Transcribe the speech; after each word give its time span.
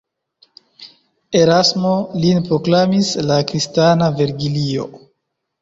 Erasmo 1.41 1.91
lin 2.25 2.41
proklamis 2.47 3.13
la 3.29 3.39
kristana 3.53 4.11
Vergilio. 4.23 4.91